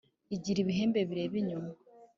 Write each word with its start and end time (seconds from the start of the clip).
Igira 0.35 0.59
ibihembe 0.61 0.99
bireba 1.09 1.35
inyuma 1.41 1.71